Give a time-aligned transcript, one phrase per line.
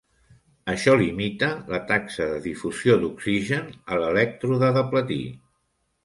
[0.71, 5.19] Això limita la taxa de difusió d'oxigen a l'elèctrode de platí.